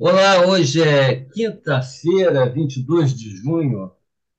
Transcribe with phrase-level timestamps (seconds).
[0.00, 3.90] Olá, hoje é quinta-feira, 22 de junho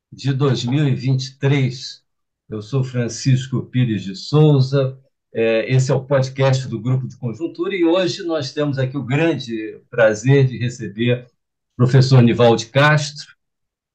[0.09, 2.01] de 2023.
[2.49, 4.97] Eu sou Francisco Pires de Souza,
[5.33, 9.03] é, esse é o podcast do Grupo de Conjuntura e hoje nós temos aqui o
[9.03, 11.27] grande prazer de receber
[11.73, 13.35] o professor Nivaldo Castro,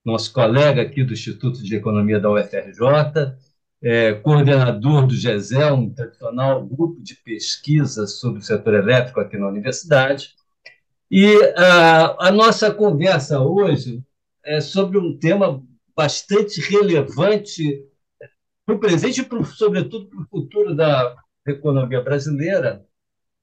[0.05, 3.39] nosso colega aqui do Instituto de Economia da UFRJ,
[3.83, 9.49] é, coordenador do GESEL, um tradicional grupo de pesquisa sobre o setor elétrico aqui na
[9.49, 10.35] universidade,
[11.17, 14.03] e uh, a nossa conversa hoje
[14.45, 15.65] é sobre um tema
[15.97, 17.87] bastante relevante
[18.67, 21.15] para o presente e, pro, sobretudo, para o futuro da
[21.47, 22.85] economia brasileira,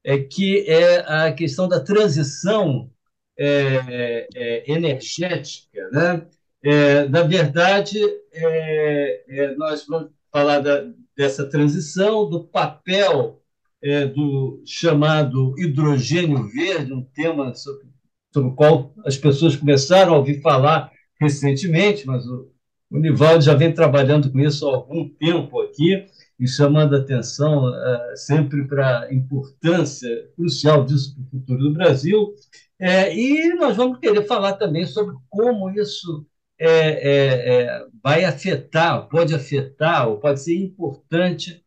[0.04, 2.92] é que é a questão da transição
[3.40, 5.90] é, é, energética.
[5.94, 6.28] Né?
[6.62, 7.98] É, na verdade,
[8.34, 13.41] é, é, nós vamos falar da, dessa transição, do papel
[13.84, 17.88] é, do chamado hidrogênio verde, um tema sobre,
[18.32, 22.52] sobre o qual as pessoas começaram a ouvir falar recentemente, mas o,
[22.90, 26.06] o Nivaldo já vem trabalhando com isso há algum tempo aqui
[26.40, 31.74] e chamando a atenção uh, sempre para a importância crucial disso para o futuro do
[31.74, 32.34] Brasil.
[32.80, 36.26] É, e nós vamos querer falar também sobre como isso
[36.60, 41.64] é, é, é vai afetar, pode afetar, ou pode ser importante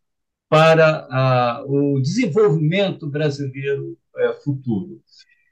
[0.55, 5.01] para o desenvolvimento brasileiro é, futuro.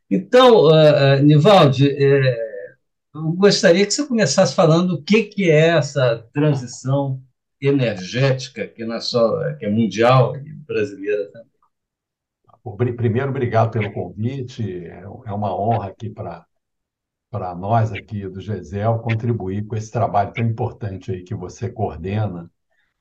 [0.10, 2.38] Então, uh, Nivaldi, é,
[3.14, 7.22] eu gostaria que você começasse falando o que, que é essa transição
[7.60, 12.96] energética, que não é só que é mundial e brasileira também.
[12.96, 14.86] Primeiro, obrigado pelo convite.
[14.86, 16.46] É, é uma honra aqui para
[17.30, 22.48] para nós aqui do GESEL contribuir com esse trabalho tão importante aí que você coordena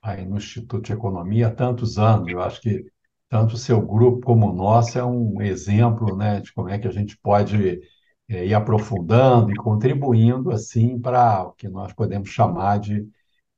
[0.03, 2.28] aí no Instituto de Economia há tantos anos.
[2.31, 2.84] Eu acho que
[3.28, 6.89] tanto o seu grupo como o nosso é um exemplo né, de como é que
[6.89, 7.81] a gente pode
[8.28, 13.08] é, ir aprofundando e contribuindo assim para o que nós podemos chamar de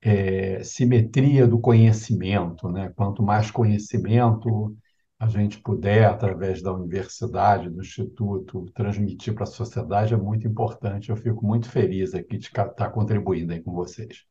[0.02, 2.68] é, simetria do conhecimento.
[2.70, 2.92] Né?
[2.94, 4.76] Quanto mais conhecimento
[5.18, 11.10] a gente puder, através da universidade, do instituto, transmitir para a sociedade, é muito importante.
[11.10, 14.24] Eu fico muito feliz aqui de estar contribuindo aí com vocês.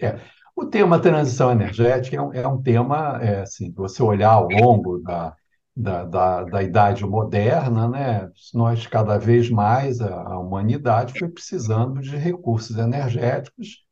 [0.00, 0.20] É,
[0.58, 4.98] o tema transição energética é um, é um tema, é, assim, você olhar ao longo
[4.98, 5.34] da,
[5.74, 12.00] da, da, da, idade moderna, né, nós cada vez mais, a, a humanidade foi precisando
[12.00, 13.84] de recursos energéticos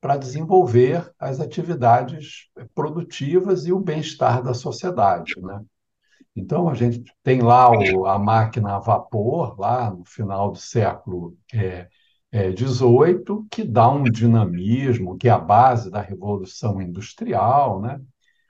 [0.00, 5.60] para desenvolver as atividades produtivas e o bem-estar da sociedade, né?
[6.36, 11.36] Então, a gente tem lá o, a máquina a vapor, lá no final do século
[11.52, 11.88] é,
[12.34, 18.00] é, 18, que dá um dinamismo, que é a base da Revolução Industrial, né?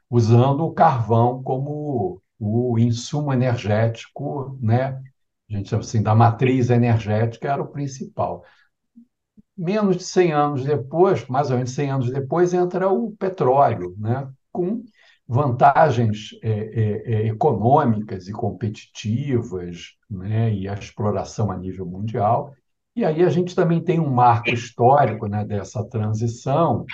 [0.09, 4.99] usando o carvão como o insumo energético, né?
[5.51, 8.43] a gente chama assim, da matriz energética, era o principal.
[9.55, 14.27] Menos de 100 anos depois, mais ou menos 100 anos depois, entra o petróleo, né?
[14.51, 14.83] com
[15.29, 20.55] vantagens é, é, é econômicas e competitivas, né?
[20.55, 22.55] e a exploração a nível mundial,
[22.97, 26.85] e aí a gente também tem um marco histórico né, dessa transição,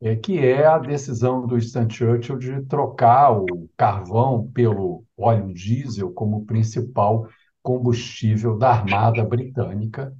[0.00, 6.12] é, que é a decisão do Winston Churchill de trocar o carvão pelo óleo diesel
[6.12, 7.28] como principal
[7.62, 10.14] combustível da Armada Britânica,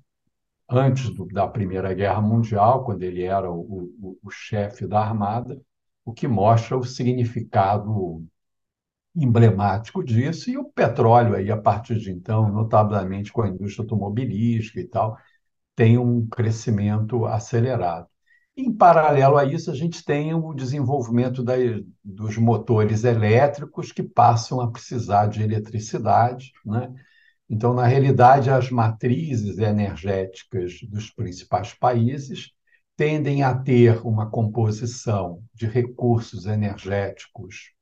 [0.69, 5.61] antes do, da Primeira Guerra Mundial, quando ele era o, o, o chefe da Armada,
[6.05, 8.25] o que mostra o significado
[9.17, 14.81] emblemático disso, e o petróleo aí, a partir de então, notavelmente com a indústria automobilística
[14.81, 15.17] e tal,
[15.75, 18.09] tem um crescimento acelerado.
[18.57, 21.55] Em paralelo a isso, a gente tem o desenvolvimento da,
[22.03, 26.53] dos motores elétricos que passam a precisar de eletricidade.
[26.65, 26.93] Né?
[27.51, 32.53] Então, na realidade, as matrizes energéticas dos principais países
[32.97, 37.76] tendem a ter uma composição de recursos energéticos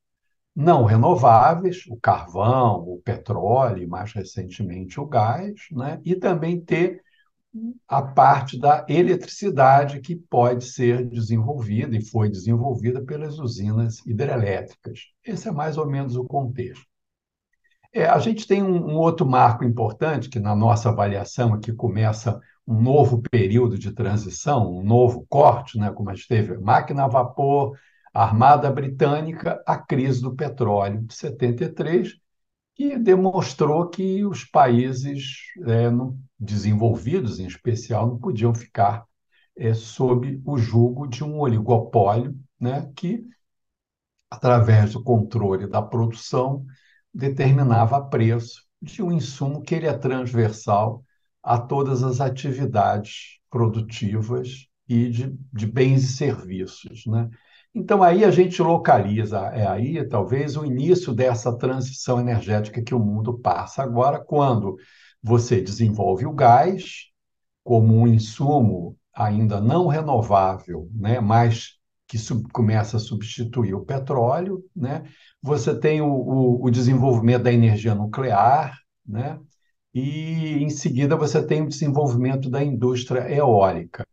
[0.54, 6.00] não renováveis, o carvão, o petróleo e, mais recentemente, o gás, né?
[6.04, 7.02] e também ter
[7.86, 15.00] a parte da eletricidade que pode ser desenvolvida e foi desenvolvida pelas usinas hidrelétricas.
[15.24, 16.84] Esse é mais ou menos o contexto.
[17.92, 22.40] É, a gente tem um, um, outro marco importante que, na nossa avaliação, aqui começa
[22.66, 27.08] um novo período de transição, um novo corte, né, como a gente teve máquina a
[27.08, 27.78] vapor,
[28.14, 32.12] Armada Britânica, a crise do petróleo de 73,
[32.76, 35.90] que demonstrou que os países é,
[36.38, 39.04] desenvolvidos, em especial, não podiam ficar
[39.56, 43.24] é, sob o jugo de um oligopólio né, que,
[44.30, 46.64] através do controle da produção,
[47.12, 51.04] determinava preço de um insumo que ele é transversal
[51.42, 57.06] a todas as atividades produtivas e de, de bens e serviços.
[57.06, 57.28] Né?
[57.74, 63.00] Então, aí a gente localiza, é aí talvez o início dessa transição energética que o
[63.00, 64.76] mundo passa agora, quando
[65.22, 67.06] você desenvolve o gás
[67.64, 72.18] como um insumo ainda não renovável, né, mas que
[72.52, 75.04] começa a substituir o petróleo, né?
[75.42, 79.40] Você tem o, o, o desenvolvimento da energia nuclear, né?
[79.94, 84.06] E em seguida você tem o desenvolvimento da indústria eólica.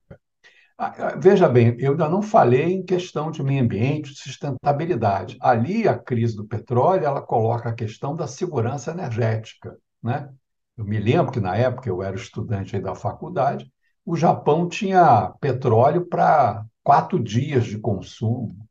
[0.84, 5.38] Ah, veja bem, eu ainda não falei em questão de meio ambiente, de sustentabilidade.
[5.40, 9.78] Ali, a crise do petróleo, ela coloca a questão da segurança energética.
[10.02, 10.28] Né?
[10.76, 13.72] Eu me lembro que, na época, eu era estudante da faculdade,
[14.04, 18.68] o Japão tinha petróleo para quatro dias de consumo.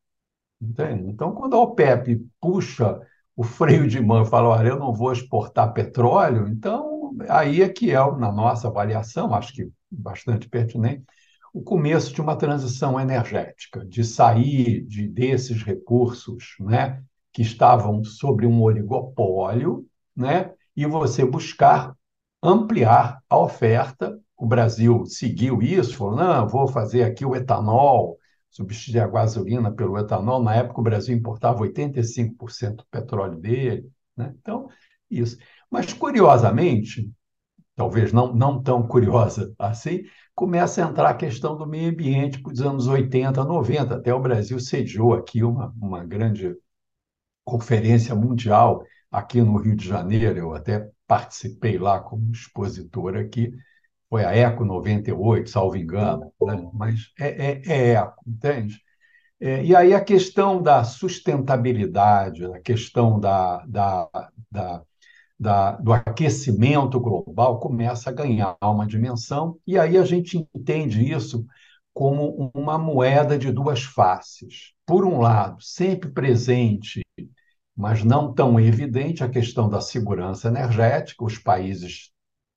[0.60, 1.08] Entende?
[1.08, 3.00] Então, quando a OPEP puxa
[3.36, 7.68] o freio de mão e fala, olha, eu não vou exportar petróleo, então aí é
[7.68, 11.04] que é, na nossa avaliação, acho que bastante pertinente,
[11.52, 17.02] o começo de uma transição energética, de sair de, desses recursos né,
[17.32, 21.94] que estavam sobre um oligopólio né, e você buscar
[22.42, 24.18] ampliar a oferta.
[24.36, 28.18] O Brasil seguiu isso, falou: não, vou fazer aqui o etanol,
[28.50, 30.42] substituir a gasolina pelo etanol.
[30.42, 33.90] Na época, o Brasil importava 85% do petróleo dele.
[34.16, 34.34] Né?
[34.40, 34.68] Então,
[35.10, 35.36] isso.
[35.70, 37.10] Mas, curiosamente,
[37.80, 40.02] talvez não, não tão curiosa assim,
[40.34, 43.94] começa a entrar a questão do meio ambiente para os anos 80, 90.
[43.94, 46.54] Até o Brasil sediou aqui uma, uma grande
[47.42, 50.38] conferência mundial aqui no Rio de Janeiro.
[50.38, 53.50] Eu até participei lá como expositor aqui.
[54.10, 56.70] Foi a Eco 98, salvo engano, né?
[56.74, 58.78] mas é, é, é Eco, entende?
[59.40, 64.06] É, e aí a questão da sustentabilidade, a questão da, da,
[64.50, 64.82] da
[65.40, 71.46] da, do aquecimento global começa a ganhar uma dimensão, e aí a gente entende isso
[71.94, 74.74] como uma moeda de duas faces.
[74.84, 77.00] Por um lado, sempre presente,
[77.74, 82.10] mas não tão evidente, a questão da segurança energética, os países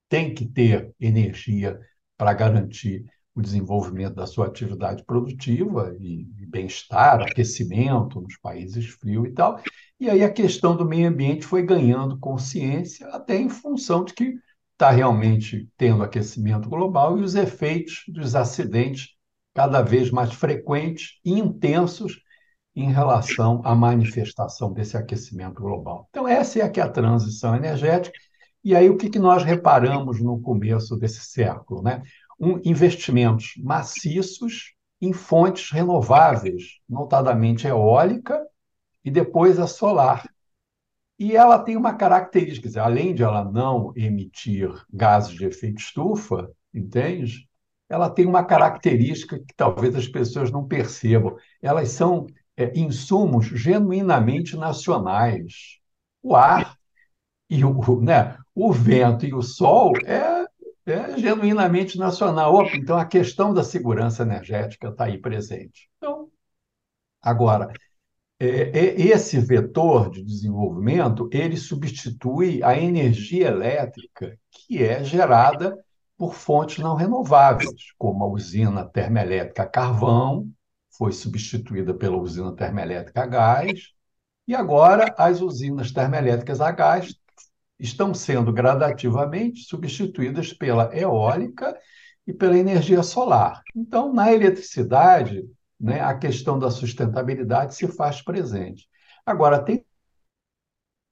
[0.09, 1.79] têm que ter energia
[2.17, 9.31] para garantir o desenvolvimento da sua atividade produtiva e, bem-estar, aquecimento nos países frios e
[9.31, 9.59] tal.
[9.99, 14.35] E aí a questão do meio ambiente foi ganhando consciência, até em função de que
[14.73, 19.09] está realmente tendo aquecimento global e os efeitos dos acidentes
[19.53, 22.19] cada vez mais frequentes e intensos
[22.75, 26.07] em relação à manifestação desse aquecimento global.
[26.09, 28.17] Então, essa é aqui a transição energética.
[28.63, 31.83] E aí, o que, que nós reparamos no começo desse século?
[31.83, 32.01] Né?
[32.39, 38.41] Um, investimentos maciços em fontes renováveis, notadamente eólica
[39.03, 40.23] e depois a solar.
[41.19, 46.49] E ela tem uma característica, dizer, além de ela não emitir gases de efeito estufa,
[46.73, 47.47] entende?
[47.87, 51.35] Ela tem uma característica que talvez as pessoas não percebam.
[51.61, 52.25] Elas são
[52.57, 55.79] é, insumos genuinamente nacionais.
[56.21, 56.77] O ar
[57.49, 60.32] e o, né, o vento e o sol é
[60.85, 62.65] é genuinamente nacional.
[62.73, 65.89] Então, a questão da segurança energética está aí presente.
[65.97, 66.29] Então,
[67.21, 67.71] agora,
[68.39, 75.77] é, é, esse vetor de desenvolvimento, ele substitui a energia elétrica que é gerada
[76.17, 80.49] por fontes não renováveis, como a usina termoelétrica a carvão,
[80.91, 83.93] foi substituída pela usina termoelétrica a gás,
[84.47, 87.15] e agora as usinas termoelétricas a gás
[87.83, 91.77] estão sendo gradativamente substituídas pela eólica
[92.25, 93.61] e pela energia solar.
[93.75, 95.43] Então, na eletricidade,
[95.77, 98.87] né, a questão da sustentabilidade se faz presente.
[99.25, 99.85] Agora, tem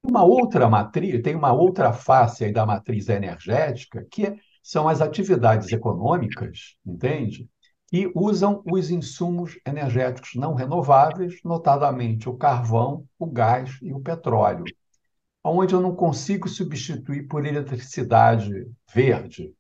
[0.02, 5.74] uma outra matriz, tem uma outra face aí da matriz energética, que são as atividades
[5.74, 7.50] econômicas, entende?
[7.88, 14.64] Que usam os insumos energéticos não renováveis, notadamente o carvão, o gás e o petróleo
[15.44, 19.54] onde eu não consigo substituir por eletricidade verde.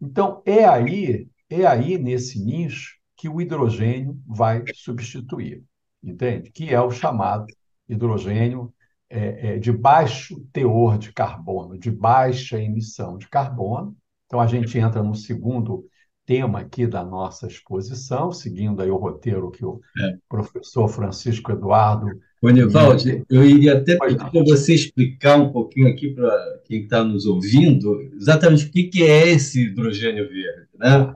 [0.00, 5.64] Então, é aí, é aí nesse nicho que o hidrogênio vai substituir,
[6.02, 6.50] entende?
[6.50, 7.46] Que é o chamado
[7.88, 8.72] hidrogênio
[9.08, 13.96] é, é, de baixo teor de carbono, de baixa emissão de carbono.
[14.26, 15.88] Então, a gente entra no segundo
[16.26, 20.18] tema aqui da nossa exposição, seguindo aí o roteiro que o é.
[20.28, 22.08] professor Francisco Eduardo
[22.42, 27.24] Onivaldi, eu iria até pedir para você explicar um pouquinho aqui para quem está nos
[27.24, 31.14] ouvindo exatamente o que, que é esse hidrogênio verde, né?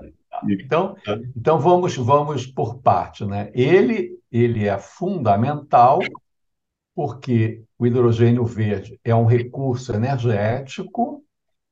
[0.49, 0.97] Então,
[1.37, 3.51] então vamos, vamos por parte, né?
[3.55, 6.01] Ele, ele é fundamental
[6.95, 11.23] porque o hidrogênio verde é um recurso energético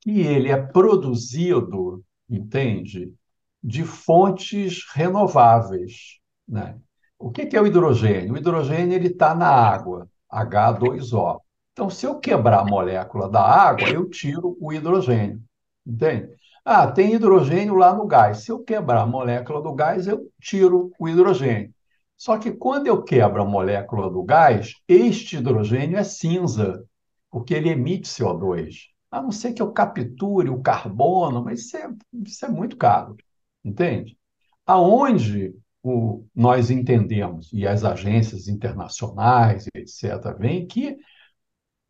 [0.01, 3.13] que ele é produzido, entende,
[3.61, 6.19] de fontes renováveis.
[6.47, 6.77] Né?
[7.19, 8.33] O que é o hidrogênio?
[8.33, 11.41] O hidrogênio ele está na água, H2O.
[11.73, 15.41] Então, se eu quebrar a molécula da água, eu tiro o hidrogênio.
[15.85, 16.29] Entende?
[16.63, 18.39] Ah, tem hidrogênio lá no gás.
[18.39, 21.73] Se eu quebrar a molécula do gás, eu tiro o hidrogênio.
[22.15, 26.85] Só que quando eu quebro a molécula do gás, este hidrogênio é cinza,
[27.29, 28.89] porque ele emite CO2.
[29.11, 31.89] A não ser que eu capture o carbono, mas isso é,
[32.25, 33.17] isso é muito caro.
[33.63, 34.17] Entende?
[34.65, 40.97] Aonde o, nós entendemos, e as agências internacionais, etc., vem que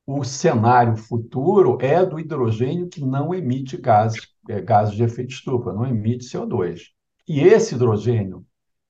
[0.06, 5.72] o cenário futuro é do hidrogênio que não emite gases, é, gases de efeito estufa,
[5.72, 6.82] não emite CO2.
[7.28, 8.46] E esse hidrogênio,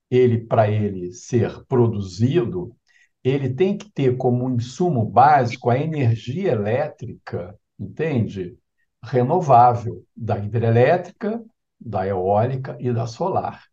[0.10, 2.74] ele para ele ser produzido,
[3.24, 8.58] ele tem que ter como insumo básico a energia elétrica, entende?
[9.04, 11.44] Renovável, da hidrelétrica,
[11.80, 13.64] da eólica e da solar,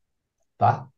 [0.58, 0.88] tá?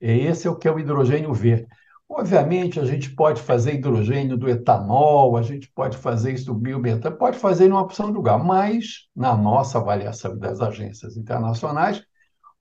[0.00, 1.66] Esse é o que é o hidrogênio verde.
[2.08, 7.16] Obviamente, a gente pode fazer hidrogênio do etanol, a gente pode fazer isso do biometano,
[7.16, 12.02] pode fazer em uma opção de lugar, mas, na nossa avaliação das agências internacionais,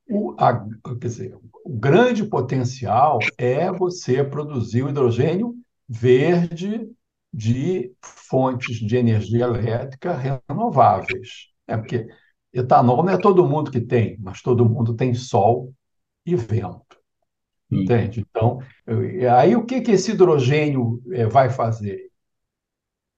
[0.10, 0.66] o, a,
[1.00, 5.56] quer dizer, o grande potencial é você produzir o hidrogênio
[5.88, 6.90] verde
[7.34, 11.50] de fontes de energia elétrica renováveis.
[11.68, 12.08] É porque
[12.54, 15.74] etanol não é todo mundo que tem, mas todo mundo tem sol
[16.26, 16.95] e vento.
[17.72, 18.26] Entende?
[18.30, 18.60] Então,
[19.38, 22.10] aí o que, que esse hidrogênio é, vai fazer?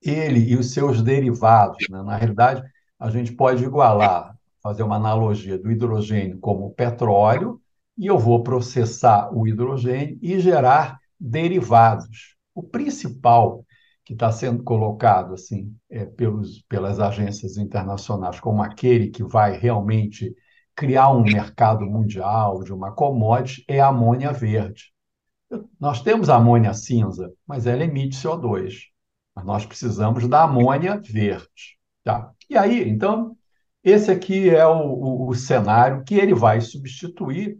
[0.01, 2.01] Ele e os seus derivados, né?
[2.01, 2.63] na realidade,
[2.99, 7.61] a gente pode igualar, fazer uma analogia do hidrogênio como petróleo,
[7.97, 12.35] e eu vou processar o hidrogênio e gerar derivados.
[12.53, 13.65] O principal
[14.05, 20.33] que está sendo colocado assim é, pelos, pelas agências internacionais como aquele que vai realmente
[20.77, 24.93] criar um mercado mundial de uma commodity é a amônia verde.
[25.79, 28.75] Nós temos a amônia cinza, mas ela emite CO2.
[29.35, 31.79] Mas nós precisamos da amônia verde.
[32.03, 32.31] Tá?
[32.47, 33.35] E aí, então,
[33.83, 37.57] esse aqui é o, o, o cenário que ele vai substituir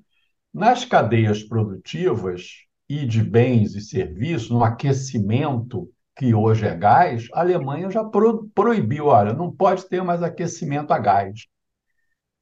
[0.54, 7.40] nas cadeias produtivas e de bens e serviços, no aquecimento que hoje é gás, a
[7.40, 11.48] Alemanha já pro, proibiu, olha, não pode ter mais aquecimento a gás.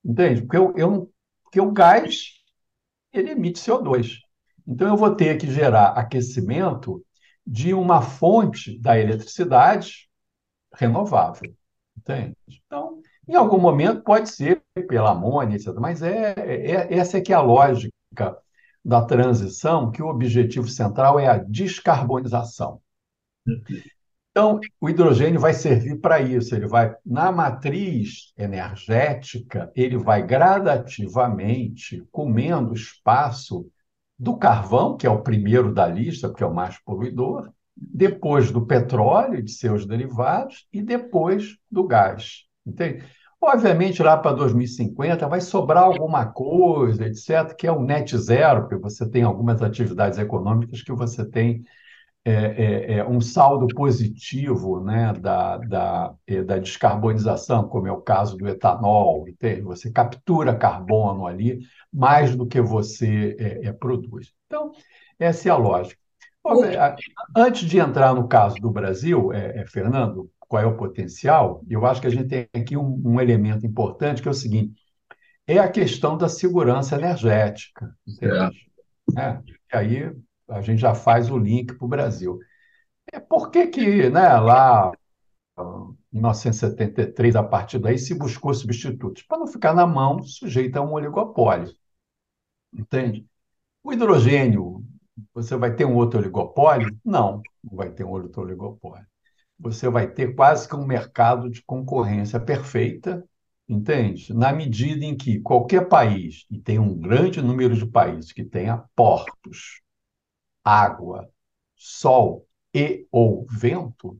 [0.05, 0.41] Entende?
[0.41, 1.11] Porque, eu, eu,
[1.43, 2.35] porque o gás
[3.11, 4.19] ele emite CO2.
[4.67, 7.03] Então eu vou ter que gerar aquecimento
[7.45, 10.07] de uma fonte da eletricidade
[10.73, 11.55] renovável.
[11.97, 12.35] Entende?
[12.65, 15.73] Então, em algum momento pode ser pela amônia, etc.
[15.79, 17.91] Mas é, é, essa é que é a lógica
[18.83, 22.79] da transição, que o objetivo central é a descarbonização.
[24.37, 26.53] Então, o hidrogênio vai servir para isso.
[26.53, 33.65] Ele vai, na matriz energética, ele vai gradativamente comendo espaço
[34.19, 38.65] do carvão, que é o primeiro da lista, porque é o mais poluidor, depois do
[38.65, 42.43] petróleo e de seus derivados, e depois do gás.
[42.65, 43.05] Entende?
[43.39, 48.75] Obviamente, lá para 2050 vai sobrar alguma coisa, etc., que é o net zero, porque
[48.75, 51.63] você tem algumas atividades econômicas que você tem
[52.27, 58.01] é, é, é, um saldo positivo né, da, da, é, da descarbonização, como é o
[58.01, 59.61] caso do etanol, entende?
[59.61, 61.59] você captura carbono ali
[61.93, 64.33] mais do que você é, é, produz.
[64.47, 64.71] Então,
[65.19, 66.01] essa é a lógica.
[67.37, 69.29] Antes de entrar no caso do Brasil,
[69.67, 73.67] Fernando, qual é o potencial, eu acho que a gente tem aqui um, um elemento
[73.67, 74.73] importante, que é o seguinte,
[75.45, 77.95] é a questão da segurança energética.
[78.07, 78.69] Entende?
[79.15, 79.39] É.
[79.73, 80.11] E aí
[80.47, 82.39] a gente já faz o link para o Brasil.
[83.11, 84.91] É, por que, que né, lá
[86.11, 89.23] em 1973, a partir daí, se buscou substitutos?
[89.23, 91.73] Para não ficar na mão sujeito a um oligopólio.
[92.73, 93.25] Entende?
[93.83, 94.83] O hidrogênio,
[95.33, 96.97] você vai ter um outro oligopólio?
[97.03, 99.05] Não, não vai ter um outro oligopólio.
[99.59, 103.23] Você vai ter quase que um mercado de concorrência perfeita,
[103.69, 104.33] entende?
[104.33, 108.83] Na medida em que qualquer país, e tem um grande número de países que tenha
[108.95, 109.81] portos,
[110.65, 111.29] água,
[111.75, 114.19] sol e ou vento,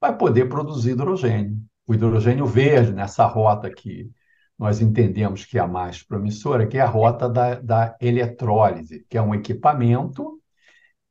[0.00, 1.58] vai poder produzir hidrogênio.
[1.86, 4.10] O hidrogênio verde, nessa rota que
[4.58, 9.16] nós entendemos que é a mais promissora, que é a rota da, da eletrólise, que
[9.16, 10.40] é um equipamento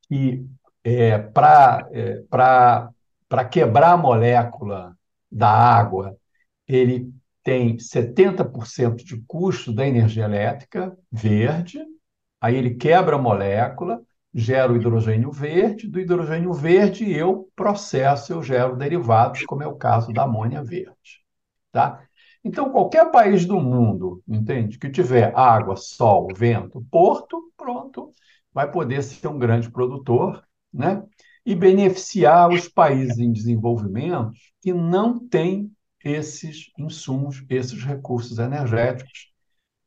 [0.02, 0.46] que,
[0.84, 4.98] é, para é, quebrar a molécula
[5.32, 6.18] da água,
[6.68, 7.12] ele
[7.44, 11.82] tem 70% de custo da energia elétrica verde,
[12.42, 14.02] aí ele quebra a molécula,
[14.40, 20.14] gero hidrogênio verde, do hidrogênio verde eu processo, eu gero derivados, como é o caso
[20.14, 21.24] da amônia verde.
[21.72, 22.04] tá?
[22.44, 28.12] Então, qualquer país do mundo, entende, que tiver água, sol, vento, porto, pronto,
[28.54, 31.04] vai poder ser um grande produtor, né?
[31.44, 35.72] E beneficiar os países em desenvolvimento que não têm
[36.04, 39.32] esses insumos, esses recursos energéticos,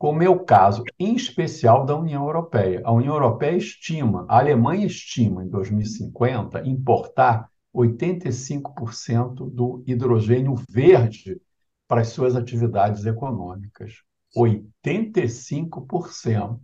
[0.01, 2.81] como é o caso, em especial, da União Europeia.
[2.87, 11.39] A União Europeia estima, a Alemanha estima, em 2050, importar 85% do hidrogênio verde
[11.87, 13.97] para as suas atividades econômicas.
[14.35, 16.57] 85%.
[16.57, 16.61] O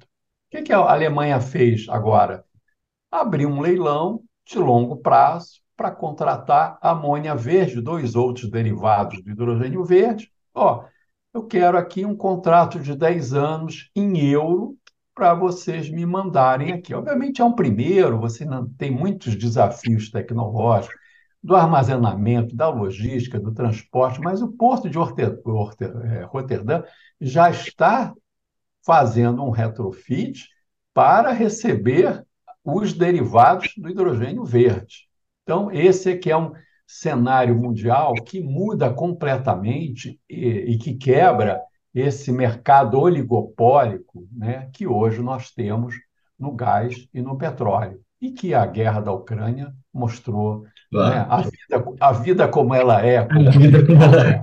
[0.64, 2.42] que a Alemanha fez agora?
[3.10, 9.84] Abriu um leilão de longo prazo para contratar amônia verde, dois outros derivados do hidrogênio
[9.84, 10.32] verde.
[10.54, 10.86] Ó,
[11.36, 14.74] eu quero aqui um contrato de 10 anos em euro
[15.14, 16.94] para vocês me mandarem aqui.
[16.94, 20.96] Obviamente é um primeiro, você não tem muitos desafios tecnológicos,
[21.42, 26.82] do armazenamento, da logística, do transporte, mas o porto de é, Roterdã
[27.20, 28.12] já está
[28.84, 30.48] fazendo um retrofit
[30.92, 32.24] para receber
[32.64, 35.06] os derivados do hidrogênio verde.
[35.42, 36.52] Então, esse aqui é um
[36.86, 41.60] cenário mundial que muda completamente e, e que quebra
[41.94, 45.94] esse mercado oligopólico né, que hoje nós temos
[46.38, 51.14] no gás e no petróleo, e que a guerra da Ucrânia mostrou claro.
[51.14, 53.24] né, a, vida, a vida como ela é.
[53.24, 54.42] Como a vida como ela é.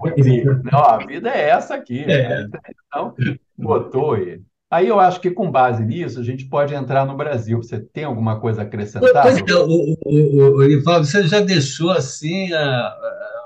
[0.71, 2.03] Não, a vida é essa aqui.
[2.03, 2.29] É.
[2.29, 2.49] Né?
[2.87, 3.13] Então,
[3.57, 4.43] botou ele.
[4.73, 7.61] Aí eu acho que com base nisso a gente pode entrar no Brasil.
[7.61, 9.21] Você tem alguma coisa a acrescentar?
[9.21, 9.67] Pois é, o,
[10.03, 12.95] o, o, Ivaldo, você já deixou assim a,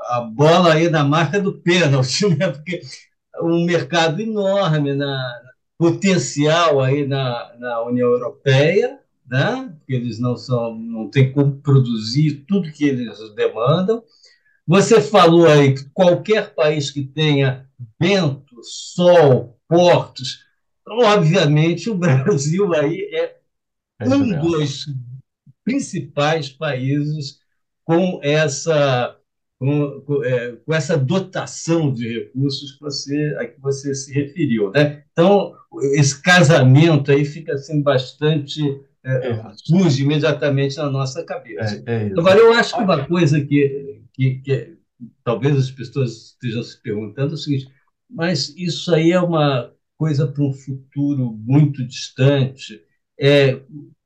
[0.07, 2.47] a bola aí na marca do pênalti, né?
[2.47, 2.79] Porque
[3.41, 5.21] um mercado enorme, na,
[5.77, 8.97] potencial aí na, na União Europeia,
[9.29, 9.69] né?
[9.79, 14.01] Porque eles não são, não têm como produzir tudo que eles demandam.
[14.65, 17.65] Você falou aí que qualquer país que tenha
[17.99, 20.46] vento, sol, portos
[20.89, 23.37] obviamente, o Brasil aí é,
[23.99, 24.87] é um dos
[25.63, 27.39] principais países
[27.83, 29.17] com essa
[29.59, 34.71] com, com, é, com, essa dotação de recursos que você, a que você se referiu.
[34.71, 35.03] Né?
[35.11, 35.55] Então,
[35.93, 38.61] esse casamento aí fica assim, bastante.
[39.03, 39.51] É, é.
[39.55, 41.81] surge imediatamente na nossa cabeça.
[41.85, 44.77] É, é Agora, eu acho que uma coisa que, que, que
[45.23, 47.67] talvez as pessoas estejam se perguntando é o seguinte:
[48.09, 52.81] mas isso aí é uma coisa para um futuro muito distante.
[53.19, 53.59] É,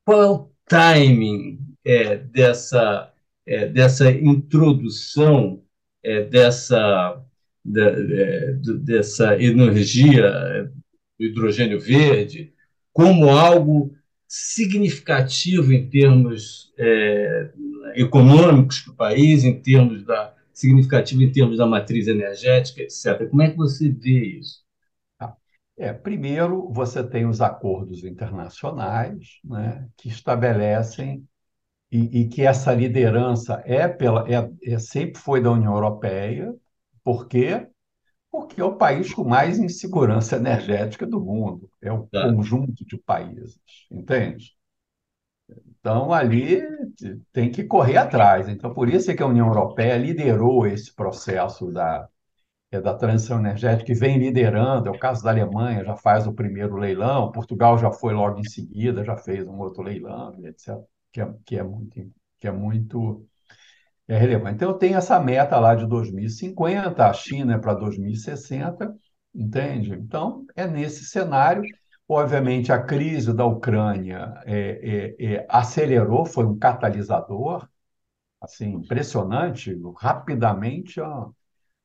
[0.05, 3.11] qual é o timing é, dessa,
[3.45, 5.63] é, dessa introdução
[6.03, 7.21] é, dessa,
[7.63, 10.71] da, é, dessa energia
[11.19, 12.53] do hidrogênio verde
[12.93, 13.93] como algo
[14.27, 17.51] significativo em termos é,
[17.95, 23.27] econômicos para o país, em termos da significativo em termos da matriz energética, etc.
[23.29, 24.59] Como é que você vê isso?
[25.77, 31.27] É, primeiro, você tem os acordos internacionais né, que estabelecem
[31.91, 36.53] e, e, que essa liderança é pela é, é, sempre foi da União Europeia.
[37.03, 37.67] Por quê?
[38.31, 41.69] Porque é o país com mais insegurança energética do mundo.
[41.81, 42.31] É um tá.
[42.31, 44.55] conjunto de países, entende?
[45.79, 46.61] Então, ali
[47.33, 48.47] tem que correr atrás.
[48.47, 52.07] Então, por isso é que a União Europeia liderou esse processo da,
[52.71, 56.33] é da transição energética, que vem liderando, é o caso da Alemanha, já faz o
[56.33, 60.79] primeiro leilão, Portugal já foi logo em seguida, já fez um outro leilão, etc.,
[61.11, 63.27] que é, que é muito, que é muito
[64.07, 64.55] é relevante.
[64.55, 68.93] Então, eu tenho essa meta lá de 2050, a China é para 2060,
[69.33, 69.93] entende?
[69.93, 71.63] Então, é nesse cenário.
[72.07, 77.67] Obviamente, a crise da Ucrânia é, é, é, acelerou, foi um catalisador,
[78.41, 81.31] assim, impressionante, rapidamente, ó,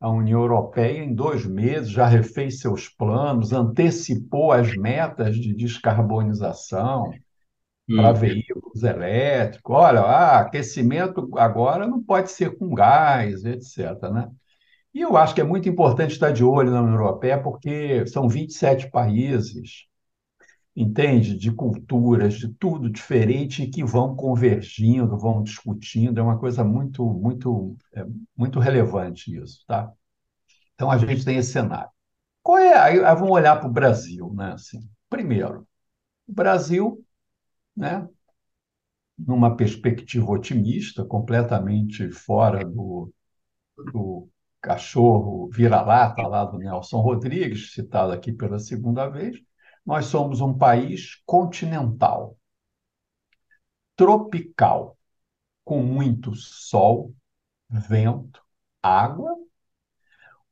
[0.01, 7.11] a União Europeia, em dois meses, já refez seus planos, antecipou as metas de descarbonização
[7.89, 7.97] hum.
[7.97, 9.75] para veículos elétricos.
[9.75, 14.01] Olha, ah, aquecimento agora não pode ser com gás, etc.
[14.13, 14.31] Né?
[14.93, 18.29] E eu acho que é muito importante estar de olho na União Europeia, porque são
[18.29, 19.87] 27 países,
[20.77, 21.37] entende?
[21.37, 26.21] De culturas, de tudo diferente, que vão convergindo, vão discutindo.
[26.21, 28.05] É uma coisa muito, muito, é,
[28.37, 29.91] muito relevante isso, tá?
[30.75, 31.91] Então a gente tem esse cenário.
[32.43, 32.79] Qual é?
[32.79, 34.53] Aí vamos olhar para o Brasil, né?
[34.53, 35.67] Assim, primeiro,
[36.29, 37.05] o Brasil,
[37.77, 38.09] né?
[39.19, 43.11] Numa perspectiva otimista, completamente fora do,
[43.93, 44.29] do
[44.61, 49.39] cachorro vira-lata lá do Nelson Rodrigues, citado aqui pela segunda vez,
[49.87, 52.37] nós somos um país continental,
[53.97, 54.97] tropical,
[55.65, 57.15] com muito sol,
[57.71, 58.43] vento,
[58.83, 59.37] água,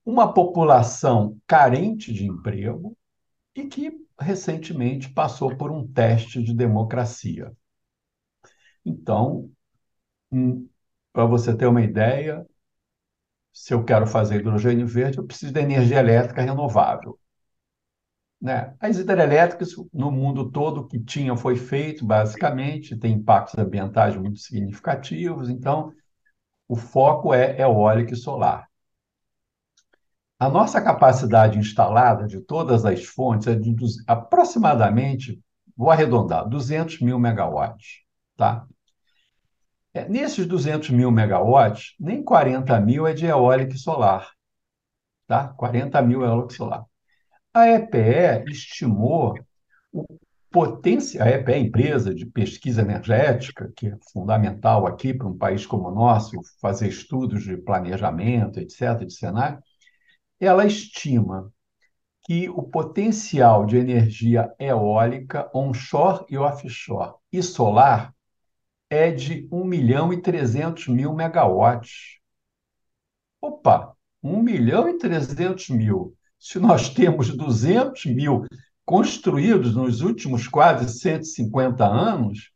[0.04, 2.96] uma população carente de emprego
[3.56, 7.52] e que recentemente passou por um teste de democracia.
[8.84, 9.50] Então,
[10.32, 10.68] hum,
[11.12, 12.46] para você ter uma ideia,
[13.54, 17.18] se eu quero fazer hidrogênio verde, eu preciso de energia elétrica renovável.
[18.44, 18.76] Né?
[18.78, 24.38] As hidrelétricas, no mundo todo, o que tinha foi feito, basicamente, tem impactos ambientais muito
[24.38, 25.94] significativos, então
[26.68, 28.68] o foco é eólica e solar.
[30.38, 33.74] A nossa capacidade instalada de todas as fontes é de
[34.06, 35.40] aproximadamente,
[35.74, 38.02] vou arredondar, 200 mil megawatts.
[38.36, 38.66] Tá?
[39.94, 44.28] É, nesses 200 mil megawatts, nem 40 mil é de eólica e solar.
[45.26, 45.48] Tá?
[45.48, 46.84] 40 mil é eólica e solar.
[47.54, 49.38] A EPE estimou
[49.92, 50.04] o
[50.50, 55.64] potencial, a EPE a empresa de pesquisa energética, que é fundamental aqui para um país
[55.64, 59.62] como o nosso, fazer estudos de planejamento, etc., de cenário,
[60.40, 61.52] ela estima
[62.24, 68.12] que o potencial de energia eólica onshore e offshore e solar
[68.90, 72.18] é de 1 milhão e 300 mil megawatts.
[73.40, 78.44] Opa, 1 milhão e 300 mil se nós temos 200 mil
[78.84, 82.50] construídos nos últimos quase 150 anos,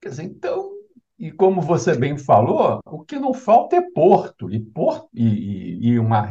[0.00, 0.68] quer dizer, então,
[1.16, 5.98] e como você bem falou, o que não falta é porto, e, porto, e, e,
[6.00, 6.28] uma,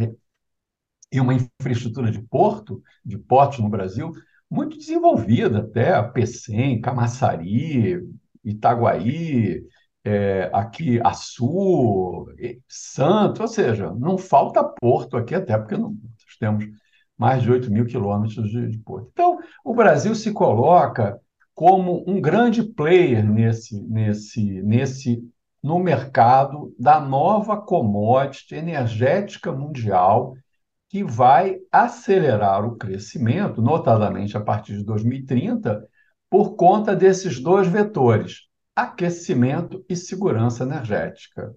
[1.10, 4.12] e uma infraestrutura de porto, de portos no Brasil,
[4.52, 8.06] muito desenvolvida, até Pecém, Camaçari,
[8.44, 9.64] Itaguaí,
[10.04, 12.26] é, aqui Açu,
[12.68, 16.66] Santos, ou seja, não falta porto aqui, até porque não, nós temos
[17.20, 19.10] mais de 8 mil quilômetros de, de porto.
[19.12, 21.20] Então, o Brasil se coloca
[21.54, 25.22] como um grande player nesse, nesse, nesse,
[25.62, 30.34] no mercado da nova commodity energética mundial
[30.88, 35.86] que vai acelerar o crescimento, notadamente a partir de 2030,
[36.30, 41.54] por conta desses dois vetores, aquecimento e segurança energética.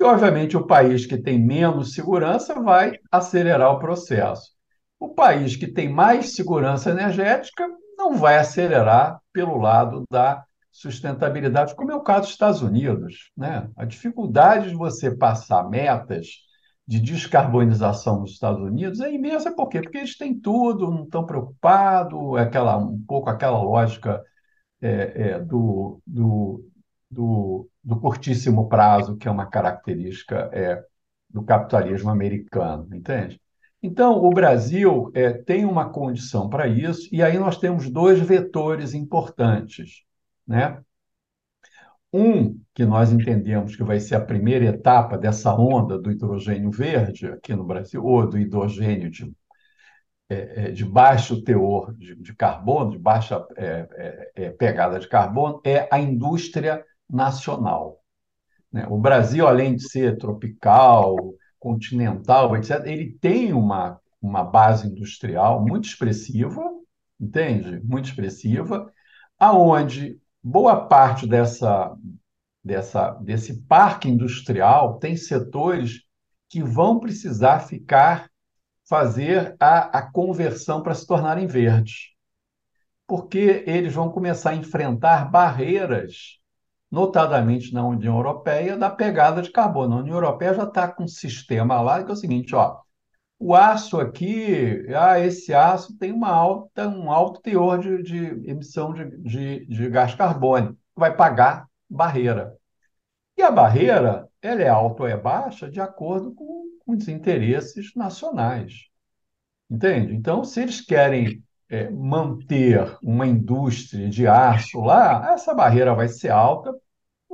[0.00, 4.55] E, obviamente, o país que tem menos segurança vai acelerar o processo.
[4.98, 11.90] O país que tem mais segurança energética não vai acelerar pelo lado da sustentabilidade, como
[11.90, 13.30] é o caso dos Estados Unidos.
[13.36, 13.68] Né?
[13.76, 16.26] A dificuldade de você passar metas
[16.86, 19.54] de descarbonização nos Estados Unidos é imensa.
[19.54, 19.80] Por quê?
[19.80, 24.22] Porque eles têm tudo, não estão preocupados, é aquela, um pouco aquela lógica
[24.80, 26.64] é, é, do, do,
[27.10, 30.82] do, do, curtíssimo prazo, que é uma característica é,
[31.28, 33.40] do capitalismo americano, entende?
[33.86, 38.94] Então, o Brasil é, tem uma condição para isso, e aí nós temos dois vetores
[38.94, 40.02] importantes.
[40.44, 40.82] Né?
[42.12, 47.28] Um, que nós entendemos que vai ser a primeira etapa dessa onda do hidrogênio verde
[47.28, 49.32] aqui no Brasil, ou do hidrogênio de,
[50.28, 53.88] é, é de baixo teor de, de, carbono, de baixa é,
[54.34, 58.00] é, é pegada de carbono, é a indústria nacional.
[58.72, 58.84] Né?
[58.90, 65.88] O Brasil, além de ser tropical, continental, etc., ele tem uma, uma base industrial muito
[65.88, 66.62] expressiva,
[67.20, 67.80] entende?
[67.82, 68.88] Muito expressiva,
[69.36, 71.92] aonde boa parte dessa,
[72.62, 76.02] dessa, desse parque industrial tem setores
[76.48, 78.30] que vão precisar ficar,
[78.88, 82.12] fazer a, a conversão para se tornarem verdes.
[83.08, 86.38] Porque eles vão começar a enfrentar barreiras
[86.96, 89.96] notadamente na União Europeia, da pegada de carbono.
[89.96, 92.80] A União Europeia já está com um sistema lá que é o seguinte, ó,
[93.38, 98.94] o aço aqui, ah, esse aço tem uma alta, um alto teor de, de emissão
[98.94, 102.56] de, de, de, gás carbônico, vai pagar barreira.
[103.36, 107.94] E a barreira, ela é alta ou é baixa de acordo com, com os interesses
[107.94, 108.72] nacionais.
[109.70, 110.14] Entende?
[110.14, 116.30] Então, se eles querem é, manter uma indústria de aço lá, essa barreira vai ser
[116.30, 116.72] alta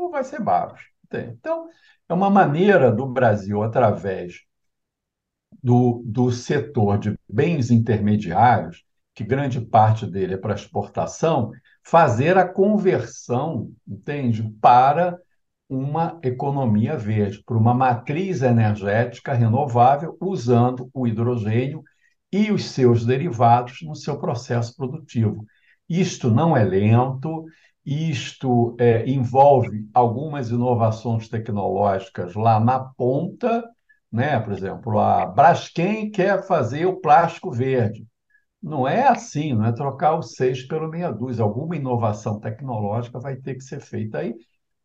[0.04, 0.84] ou vai ser baixa.
[1.12, 1.68] Então,
[2.08, 4.40] é uma maneira do Brasil, através
[5.62, 8.84] do, do setor de bens intermediários,
[9.14, 15.18] que grande parte dele é para exportação, fazer a conversão, entende, para
[15.68, 21.82] uma economia verde, para uma matriz energética renovável usando o hidrogênio
[22.30, 25.44] e os seus derivados no seu processo produtivo.
[25.88, 27.44] Isto não é lento,
[27.84, 33.64] isto é, envolve algumas inovações tecnológicas lá na ponta,
[34.10, 34.38] né?
[34.40, 38.06] Por exemplo, a Braskem quer fazer o plástico verde.
[38.62, 41.42] Não é assim, não é trocar o seis pelo meia dúzia.
[41.42, 44.34] Alguma inovação tecnológica vai ter que ser feita aí,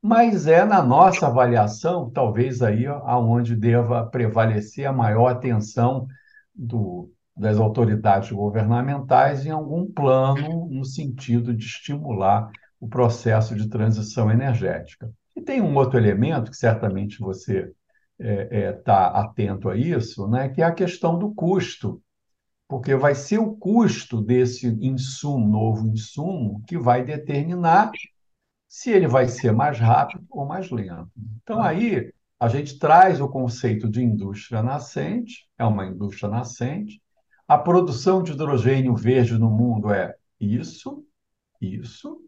[0.01, 6.07] mas é na nossa avaliação, talvez aí aonde deva prevalecer a maior atenção
[6.55, 14.31] do, das autoridades governamentais em algum plano no sentido de estimular o processo de transição
[14.31, 15.11] energética.
[15.35, 17.71] E tem um outro elemento que certamente você
[18.19, 22.01] está é, é, tá atento a isso, né, que é a questão do custo,
[22.67, 27.91] porque vai ser o custo desse insumo, novo insumo, que vai determinar
[28.67, 31.09] se ele vai ser mais rápido ou mais lento.
[31.41, 37.01] Então, aí, a gente traz o conceito de indústria nascente, é uma indústria nascente.
[37.47, 41.05] A produção de hidrogênio verde no mundo é isso,
[41.61, 42.26] isso.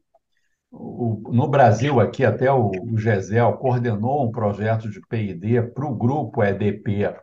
[0.72, 5.96] O, no Brasil, aqui, até o, o GESEL coordenou um projeto de P&D para o
[5.96, 7.16] grupo EDP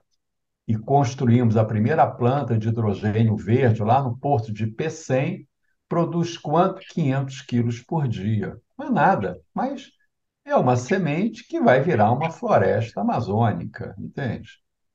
[0.67, 5.47] e construímos a primeira planta de hidrogênio verde lá no porto de Pecém,
[5.89, 6.81] produz quanto?
[6.91, 8.57] 500 quilos por dia.
[8.77, 9.91] Não é nada, mas
[10.45, 14.51] é uma semente que vai virar uma floresta amazônica, entende?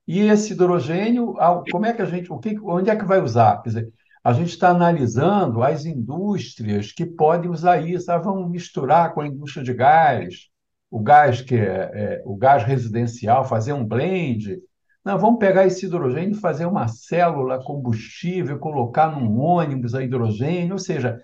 [0.06, 1.34] E esse hidrogênio,
[1.70, 3.62] como é que a gente, o que, onde é que vai usar?
[3.62, 3.92] Quer dizer,
[4.24, 8.10] a gente está analisando as indústrias que podem usar isso.
[8.10, 10.48] Ah, vamos misturar com a indústria de gás,
[10.90, 14.60] o gás que é, é, o gás residencial, fazer um blend.
[15.04, 20.74] Não, vamos pegar esse hidrogênio e fazer uma célula combustível, colocar num ônibus a hidrogênio,
[20.74, 21.20] ou seja,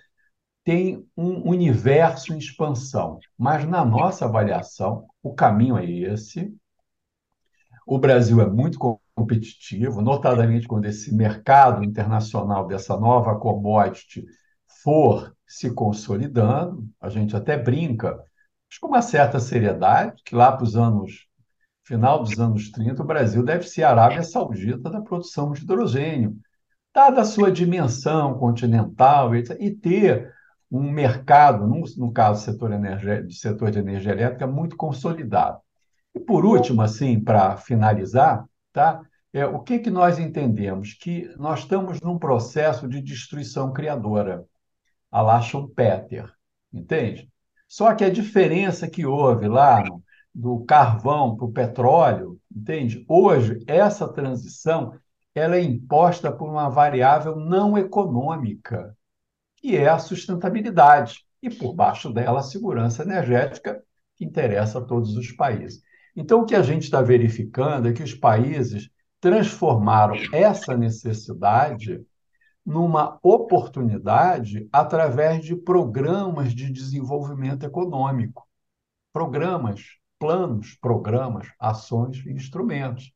[0.64, 3.20] tem um universo em expansão.
[3.38, 6.52] Mas, na nossa avaliação, o caminho é esse.
[7.86, 8.78] O Brasil é muito
[9.18, 14.24] competitivo, notadamente quando esse mercado internacional dessa nova commodity
[14.82, 16.88] for se consolidando.
[17.00, 18.16] A gente até brinca,
[18.68, 21.26] mas com uma certa seriedade, que lá para os anos
[21.84, 26.36] final dos anos 30, o Brasil deve ser a Arábia Saudita da produção de hidrogênio,
[26.94, 30.30] dada a sua dimensão continental e ter
[30.70, 35.58] um mercado, no, caso do setor, energia, setor de energia elétrica, muito consolidado.
[36.14, 39.00] E por último, assim, para finalizar, tá?
[39.32, 40.94] É, o que, que nós entendemos?
[40.94, 44.44] Que nós estamos num processo de destruição criadora,
[45.10, 46.32] a la Schumpeter,
[46.72, 47.30] entende?
[47.66, 49.84] Só que a diferença que houve lá
[50.34, 53.04] do carvão para o petróleo, entende?
[53.08, 54.98] Hoje, essa transição
[55.34, 58.96] ela é imposta por uma variável não econômica,
[59.56, 63.82] que é a sustentabilidade, e por baixo dela a segurança energética,
[64.16, 65.80] que interessa a todos os países.
[66.16, 72.04] Então, o que a gente está verificando é que os países transformaram essa necessidade
[72.64, 78.46] numa oportunidade através de programas de desenvolvimento econômico.
[79.12, 79.82] Programas,
[80.18, 83.12] planos, programas, ações e instrumentos.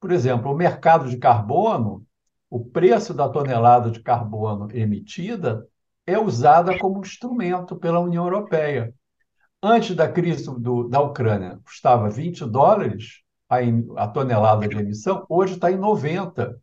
[0.00, 2.06] Por exemplo, o mercado de carbono,
[2.48, 5.66] o preço da tonelada de carbono emitida
[6.06, 8.94] é usada como instrumento pela União Europeia.
[9.62, 13.58] Antes da crise do, da Ucrânia, custava 20 dólares a,
[13.96, 16.60] a tonelada de emissão, hoje está em 90.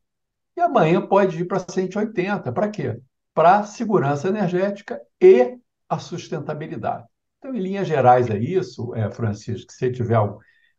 [0.55, 2.51] E amanhã pode ir para 180.
[2.51, 2.99] Para quê?
[3.33, 5.57] Para segurança energética e
[5.89, 7.05] a sustentabilidade.
[7.39, 9.71] Então, em linhas gerais, é isso, é, Francisco.
[9.71, 10.17] Se você tiver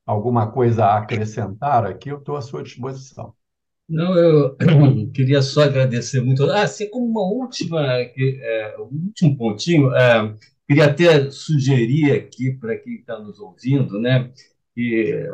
[0.07, 3.35] alguma coisa a acrescentar aqui, eu estou à sua disposição.
[3.89, 4.57] Não, eu
[5.13, 6.45] queria só agradecer muito.
[6.45, 10.35] Ah, assim como uma última, é, um último pontinho, é,
[10.67, 14.33] queria até sugerir aqui para quem está nos ouvindo, né,
[14.75, 15.29] que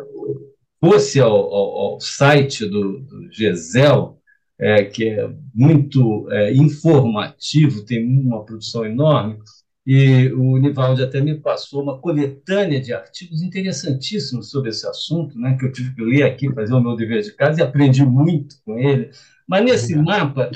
[0.81, 4.19] fosse ao, ao, ao site do, do GESEL,
[4.59, 9.39] é, que é muito é, informativo, tem uma produção enorme,
[9.87, 15.57] e o Nivaldi até me passou uma coletânea de artigos interessantíssimos sobre esse assunto, né,
[15.59, 18.57] que eu tive que ler aqui, fazer o meu dever de casa, e aprendi muito
[18.65, 19.11] com ele.
[19.49, 20.51] Mas nesse mapa,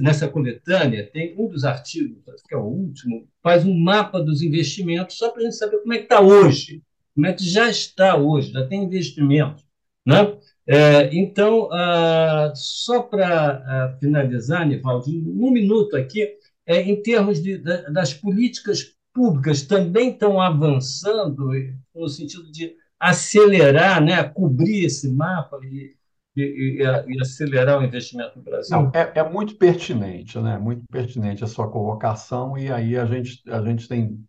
[0.00, 5.18] nessa coletânea, tem um dos artigos, que é o último, faz um mapa dos investimentos,
[5.18, 6.82] só para a gente saber como é que está hoje,
[7.14, 9.62] como é que já está hoje, já tem investimento.
[10.06, 10.36] Né?
[10.66, 16.28] É, então, ah, só para ah, finalizar, Nivaldi, um minuto aqui,
[16.66, 21.50] é, em termos de, das políticas públicas, também estão avançando
[21.94, 25.96] no sentido de acelerar, né, cobrir esse mapa e,
[26.36, 28.76] e, e, acelerar o investimento no Brasil?
[28.76, 30.56] Não, é, é, muito pertinente, né?
[30.56, 34.24] Muito pertinente a sua colocação, e aí a gente, a gente tem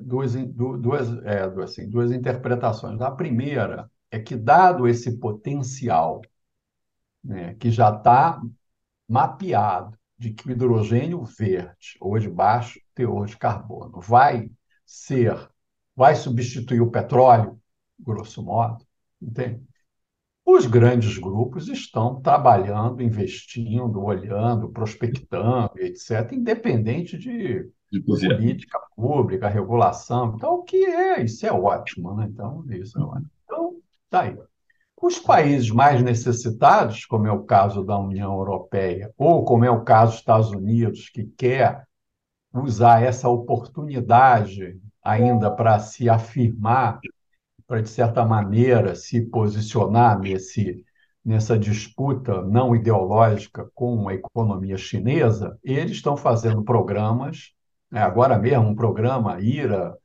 [0.00, 3.00] duas, duas, é, assim, duas interpretações.
[3.00, 6.22] A primeira é que, dado esse potencial
[7.22, 8.40] né, que já está
[9.08, 14.50] mapeado de que o hidrogênio verde, ou de baixo teor de carbono, vai
[14.84, 15.36] ser,
[15.94, 17.60] vai substituir o petróleo,
[17.98, 18.84] grosso modo,
[19.20, 19.62] entende?
[20.44, 30.34] Os grandes grupos estão trabalhando, investindo, olhando, prospectando, etc., independente de de política pública, regulação.
[30.36, 31.22] Então, o que é?
[31.22, 32.26] Isso é ótimo, né?
[32.28, 33.30] Então, isso é ótimo.
[33.44, 33.76] Então,
[34.10, 34.36] tá aí.
[35.00, 39.84] Os países mais necessitados, como é o caso da União Europeia, ou como é o
[39.84, 41.86] caso dos Estados Unidos, que quer
[42.52, 46.98] usar essa oportunidade ainda para se afirmar,
[47.66, 50.84] para, de certa maneira, se posicionar nesse,
[51.24, 57.52] nessa disputa não ideológica com a economia chinesa, eles estão fazendo programas,
[57.90, 59.96] agora mesmo um programa IRA,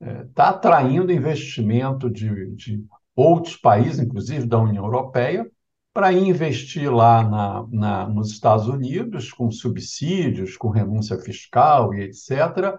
[0.00, 5.48] está é, atraindo investimento de, de outros países, inclusive da União Europeia,
[5.92, 12.78] para investir lá na, na, nos Estados Unidos, com subsídios, com renúncia fiscal e etc.,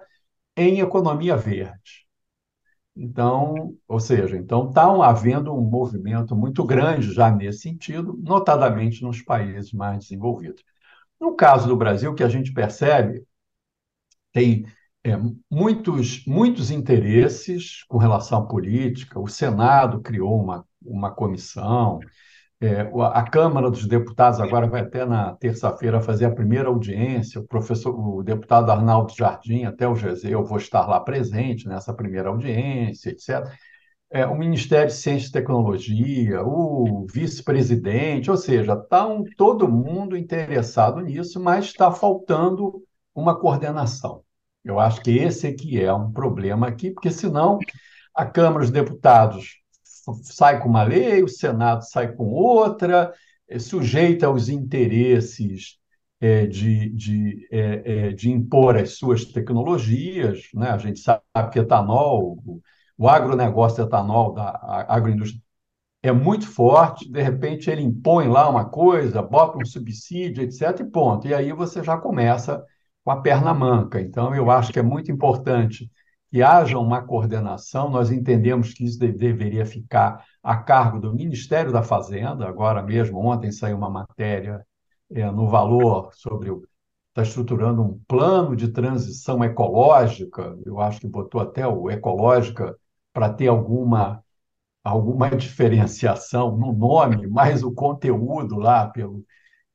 [0.57, 2.03] em economia verde.
[2.95, 9.21] Então, ou seja, então está havendo um movimento muito grande já nesse sentido, notadamente nos
[9.21, 10.63] países mais desenvolvidos.
[11.19, 13.25] No caso do Brasil, o que a gente percebe
[14.33, 14.65] tem
[15.03, 15.17] é,
[15.49, 19.19] muitos, muitos interesses com relação à política.
[19.19, 21.99] O Senado criou uma, uma comissão,
[22.63, 27.41] é, a Câmara dos Deputados agora vai até na terça-feira fazer a primeira audiência.
[27.41, 31.93] O professor, o deputado Arnaldo Jardim, até o GZ, eu vou estar lá presente nessa
[31.93, 33.51] primeira audiência, etc.
[34.09, 40.15] É, o Ministério de Ciência e Tecnologia, o vice-presidente, ou seja, está um, todo mundo
[40.15, 42.81] interessado nisso, mas está faltando
[43.15, 44.23] uma coordenação.
[44.63, 47.59] Eu acho que esse aqui é um problema aqui, porque senão
[48.15, 49.61] a Câmara dos Deputados
[50.23, 53.13] sai com uma lei, o Senado sai com outra,
[53.49, 55.77] é, sujeita aos interesses
[56.19, 60.47] é, de, de, é, é, de impor as suas tecnologias.
[60.53, 60.69] Né?
[60.69, 61.21] A gente sabe
[61.51, 62.61] que etanol, o,
[62.97, 65.41] o agronegócio etanol da agroindústria
[66.01, 70.83] é muito forte, de repente ele impõe lá uma coisa, bota um subsídio, etc., e
[70.83, 71.27] ponto.
[71.27, 72.63] E aí você já começa
[73.03, 74.01] com a perna manca.
[74.01, 75.89] Então, eu acho que é muito importante
[76.31, 77.89] que haja uma coordenação.
[77.89, 82.47] Nós entendemos que isso deveria ficar a cargo do Ministério da Fazenda.
[82.47, 84.65] Agora mesmo, ontem saiu uma matéria
[85.11, 86.63] é, no Valor sobre o
[87.13, 90.57] está estruturando um plano de transição ecológica.
[90.65, 92.75] Eu acho que botou até o ecológica
[93.13, 94.23] para ter alguma
[94.83, 99.23] alguma diferenciação no nome, mas o conteúdo lá pelo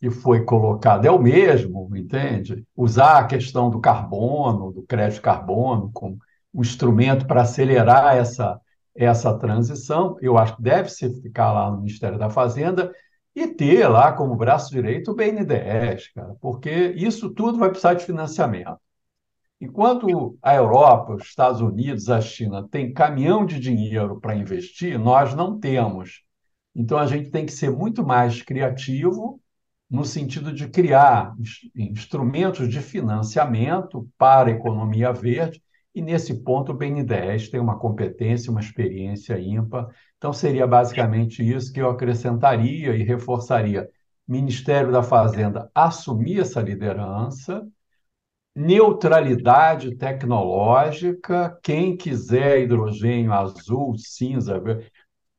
[0.00, 2.64] que foi colocado é o mesmo, entende?
[2.76, 6.18] Usar a questão do carbono, do crédito carbono, como
[6.54, 8.61] um instrumento para acelerar essa,
[8.94, 12.92] essa transição, eu acho que deve se ficar lá no Ministério da Fazenda
[13.34, 18.04] e ter lá como braço direito o BNDES, cara, porque isso tudo vai precisar de
[18.04, 18.78] financiamento.
[19.61, 25.34] Enquanto a Europa, os Estados Unidos, a China têm caminhão de dinheiro para investir, nós
[25.34, 26.22] não temos.
[26.74, 29.40] Então a gente tem que ser muito mais criativo
[29.90, 31.35] no sentido de criar
[31.74, 35.62] instrumentos de financiamento para a economia verde,
[35.94, 39.88] e nesse ponto o BN10 tem uma competência, uma experiência ímpar.
[40.16, 43.88] Então, seria basicamente isso que eu acrescentaria e reforçaria.
[44.27, 47.66] Ministério da Fazenda assumir essa liderança,
[48.55, 54.61] neutralidade tecnológica, quem quiser hidrogênio azul, cinza,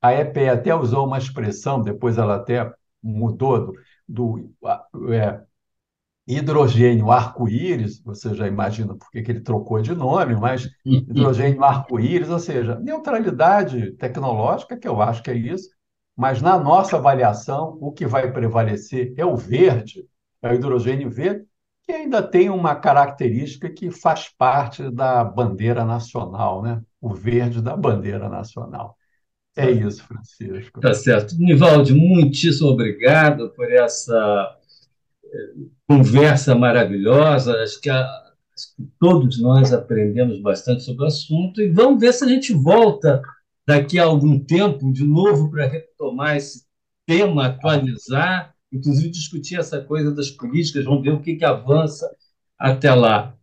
[0.02, 2.72] a EPE até usou uma expressão, depois ela até
[3.04, 3.74] mudou,
[4.10, 4.50] do
[5.14, 5.42] é,
[6.28, 12.40] hidrogênio arco-íris, você já imagina por que ele trocou de nome, mas hidrogênio arco-íris, ou
[12.40, 15.70] seja, neutralidade tecnológica, que eu acho que é isso,
[16.16, 20.06] mas na nossa avaliação, o que vai prevalecer é o verde,
[20.42, 21.46] é o hidrogênio verde,
[21.84, 26.82] que ainda tem uma característica que faz parte da bandeira nacional, né?
[27.02, 28.96] o verde da bandeira nacional.
[29.56, 30.80] É isso, Francisco.
[30.80, 31.36] Tá certo.
[31.38, 34.58] Nivaldo, muitíssimo obrigado por essa
[35.26, 35.54] eh,
[35.88, 37.54] conversa maravilhosa.
[37.62, 42.14] Acho que, a, acho que todos nós aprendemos bastante sobre o assunto e vamos ver
[42.14, 43.22] se a gente volta
[43.68, 46.64] daqui a algum tempo de novo para retomar esse
[47.06, 52.10] tema, atualizar, inclusive discutir essa coisa das políticas, vamos ver o que, que avança
[52.58, 53.36] até lá.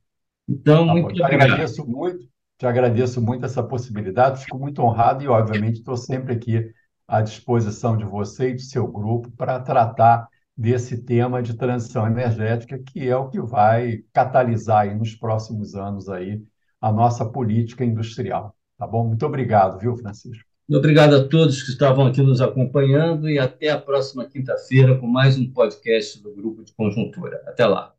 [0.49, 1.25] Então, tá muito bom.
[1.25, 1.43] obrigado.
[1.43, 2.36] Agradeço muito.
[2.59, 6.73] Te agradeço muito essa possibilidade, fico muito honrado e, obviamente, estou sempre aqui
[7.07, 12.79] à disposição de você e do seu grupo para tratar desse tema de transição energética,
[12.79, 16.43] que é o que vai catalisar aí nos próximos anos aí
[16.81, 18.57] a nossa política industrial.
[18.79, 19.07] Tá bom?
[19.07, 20.45] Muito obrigado, viu, Francisco?
[20.69, 25.39] Obrigado a todos que estavam aqui nos acompanhando e até a próxima quinta-feira com mais
[25.39, 27.41] um podcast do Grupo de Conjuntura.
[27.47, 27.96] Até lá.